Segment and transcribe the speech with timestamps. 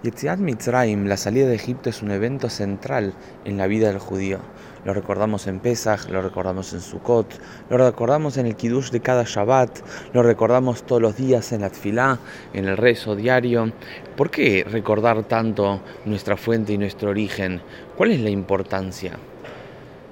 [0.00, 4.38] Yetziat Mitzrayim, la salida de Egipto, es un evento central en la vida del judío.
[4.84, 7.26] Lo recordamos en Pesach, lo recordamos en Sukkot,
[7.68, 9.80] lo recordamos en el Kiddush de cada Shabbat,
[10.12, 12.20] lo recordamos todos los días en la Tfilá,
[12.52, 13.72] en el rezo diario.
[14.16, 17.60] ¿Por qué recordar tanto nuestra fuente y nuestro origen?
[17.96, 19.18] ¿Cuál es la importancia?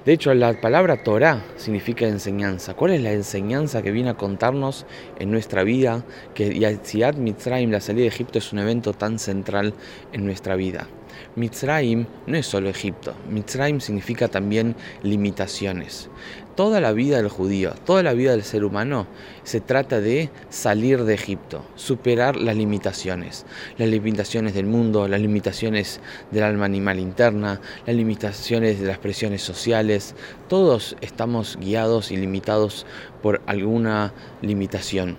[0.07, 2.75] De hecho, la palabra Torah significa enseñanza.
[2.75, 4.85] ¿Cuál es la enseñanza que viene a contarnos
[5.19, 6.05] en nuestra vida?
[6.33, 9.73] Que Yatziat Mitzrayim, la salida de Egipto, es un evento tan central
[10.13, 10.87] en nuestra vida.
[11.35, 16.09] Mitzrayim no es solo Egipto, Mitzrayim significa también limitaciones.
[16.55, 19.05] Toda la vida del judío, toda la vida del ser humano
[19.43, 23.45] se trata de salir de Egipto, superar las limitaciones,
[23.77, 25.99] las limitaciones del mundo, las limitaciones
[26.31, 30.15] del alma animal interna, las limitaciones de las presiones sociales.
[30.49, 32.87] Todos estamos guiados y limitados
[33.21, 35.17] por alguna limitación.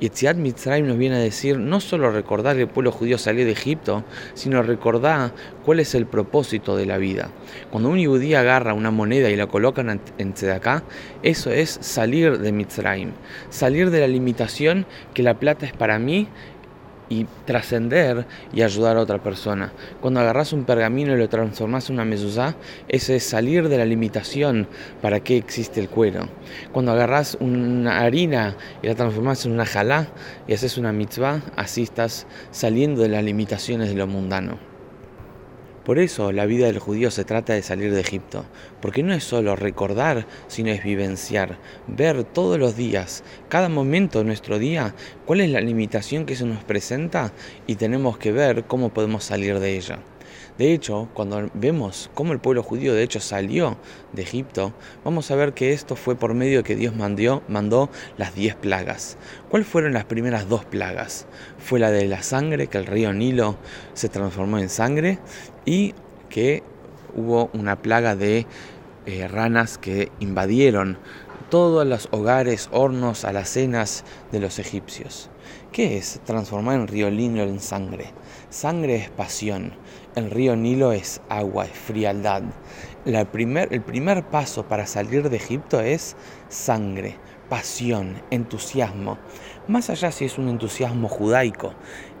[0.00, 3.52] Yetziat Mitzrayim nos viene a decir no solo recordar que el pueblo judío salió de
[3.52, 5.32] Egipto, sino recordar
[5.64, 7.30] cuál es el propósito de la vida.
[7.70, 9.84] Cuando un judío agarra una moneda y la coloca
[10.18, 10.82] en Tzedaká,
[11.22, 13.12] eso es salir de Mitzrayim,
[13.50, 16.28] salir de la limitación que la plata es para mí
[17.12, 19.72] y trascender y ayudar a otra persona.
[20.00, 22.56] Cuando agarras un pergamino y lo transformas en una mezuzá,
[22.88, 24.66] ese es salir de la limitación
[25.02, 26.28] para qué existe el cuero.
[26.72, 30.08] Cuando agarras una harina y la transformas en una jalá
[30.46, 34.71] y haces una mitzvah, así estás saliendo de las limitaciones de lo mundano.
[35.84, 38.44] Por eso la vida del judío se trata de salir de Egipto,
[38.80, 44.24] porque no es solo recordar, sino es vivenciar, ver todos los días, cada momento de
[44.24, 44.94] nuestro día,
[45.26, 47.32] cuál es la limitación que se nos presenta
[47.66, 49.98] y tenemos que ver cómo podemos salir de ella.
[50.58, 53.76] De hecho, cuando vemos cómo el pueblo judío de hecho salió
[54.12, 54.72] de Egipto,
[55.04, 59.16] vamos a ver que esto fue por medio de que Dios mandó, las diez plagas.
[59.48, 61.26] ¿Cuáles fueron las primeras dos plagas?
[61.58, 63.56] Fue la de la sangre, que el río Nilo
[63.94, 65.18] se transformó en sangre,
[65.64, 65.94] y
[66.28, 66.62] que
[67.14, 68.46] hubo una plaga de
[69.06, 70.98] eh, ranas que invadieron
[71.52, 75.28] todos los hogares, hornos, alacenas de los egipcios.
[75.70, 78.06] ¿Qué es transformar el río Nilo en sangre?
[78.48, 79.74] Sangre es pasión,
[80.14, 82.44] el río Nilo es agua, es frialdad.
[83.04, 83.26] el
[83.82, 86.16] primer paso para salir de Egipto es
[86.48, 87.18] sangre,
[87.52, 89.18] pasión, entusiasmo.
[89.68, 91.74] Más allá si es un entusiasmo judaico,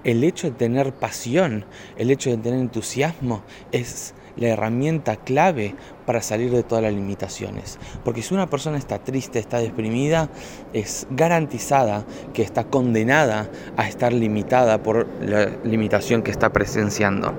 [0.04, 1.64] el hecho de tener pasión,
[1.96, 3.42] el hecho de tener entusiasmo
[3.72, 7.78] es la herramienta clave para salir de todas las limitaciones.
[8.04, 10.28] Porque si una persona está triste, está deprimida,
[10.74, 12.04] es garantizada
[12.34, 13.48] que está condenada
[13.78, 17.32] a estar limitada por la limitación que está presenciando.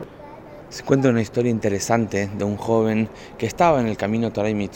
[0.74, 4.70] Se cuenta una historia interesante de un joven que estaba en el camino Torah y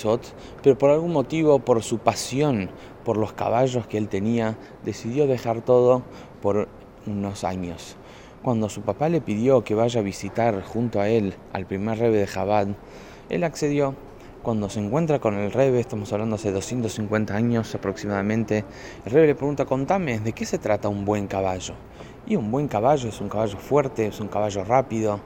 [0.61, 2.69] pero por algún motivo, por su pasión
[3.07, 6.03] por los caballos que él tenía, decidió dejar todo
[6.41, 6.67] por
[7.05, 7.95] unos años.
[8.43, 12.17] Cuando su papá le pidió que vaya a visitar junto a él al primer rebe
[12.17, 12.67] de Jabad,
[13.29, 13.95] él accedió.
[14.43, 18.65] Cuando se encuentra con el rebe, estamos hablando hace 250 años aproximadamente,
[19.05, 21.75] el rebe le pregunta, contame, ¿de qué se trata un buen caballo?
[22.27, 25.21] Y un buen caballo es un caballo fuerte, es un caballo rápido.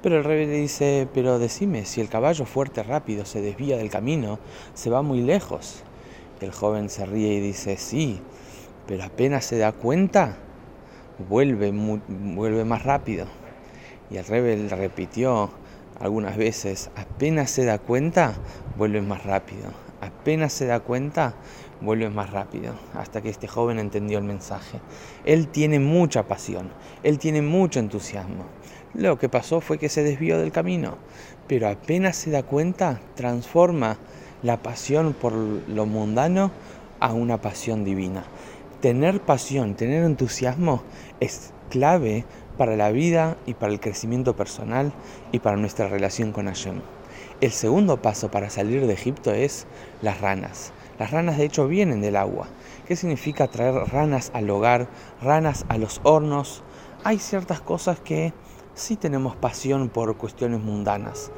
[0.00, 3.90] Pero el rebe le dice, pero decime, si el caballo fuerte, rápido, se desvía del
[3.90, 4.38] camino,
[4.74, 5.82] se va muy lejos.
[6.40, 8.20] El joven se ríe y dice, sí,
[8.86, 10.36] pero apenas se da cuenta,
[11.28, 13.26] vuelve, vuelve más rápido.
[14.10, 15.50] Y el rebel repitió
[15.98, 18.34] algunas veces, apenas se da cuenta,
[18.76, 19.64] vuelve más rápido.
[20.02, 21.34] Apenas se da cuenta,
[21.80, 22.74] vuelve más rápido.
[22.94, 24.80] Hasta que este joven entendió el mensaje.
[25.24, 26.68] Él tiene mucha pasión,
[27.02, 28.44] él tiene mucho entusiasmo.
[28.92, 30.98] Lo que pasó fue que se desvió del camino,
[31.48, 33.98] pero apenas se da cuenta, transforma
[34.42, 36.50] la pasión por lo mundano
[37.00, 38.24] a una pasión divina
[38.80, 40.82] tener pasión, tener entusiasmo
[41.20, 42.24] es clave
[42.56, 44.92] para la vida y para el crecimiento personal
[45.32, 46.80] y para nuestra relación con Hashem.
[47.40, 49.66] El segundo paso para salir de Egipto es
[50.02, 50.72] las ranas.
[50.98, 52.46] Las ranas de hecho vienen del agua.
[52.86, 54.88] ¿Qué significa traer ranas al hogar,
[55.20, 56.62] ranas a los hornos?
[57.04, 58.32] Hay ciertas cosas que
[58.74, 61.30] sí tenemos pasión por cuestiones mundanas.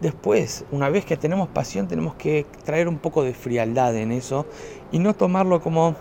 [0.00, 4.46] Después, una vez que tenemos pasión, tenemos que traer un poco de frialdad en eso
[4.92, 5.94] y no tomarlo como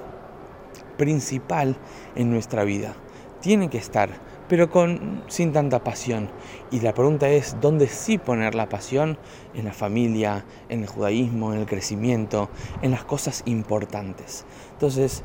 [0.98, 1.76] principal
[2.16, 2.94] en nuestra vida.
[3.42, 4.10] Tiene que estar,
[4.48, 6.30] pero con, sin tanta pasión.
[6.72, 9.18] Y la pregunta es, ¿dónde sí poner la pasión?
[9.54, 12.50] En la familia, en el judaísmo, en el crecimiento,
[12.82, 14.46] en las cosas importantes.
[14.74, 15.24] Entonces,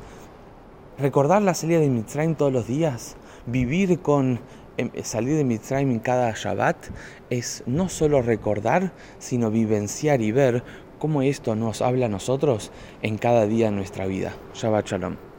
[0.99, 3.17] recordar la salida de Mitzrayim todos los días,
[3.47, 4.41] vivir con
[5.03, 6.76] salir de Mitzrayim en cada Shabbat,
[7.31, 10.62] es no solo recordar, sino vivenciar y ver
[10.99, 12.71] cómo esto nos habla a nosotros
[13.03, 14.32] en cada día de nuestra vida.
[14.55, 15.33] Shabbat Shalom.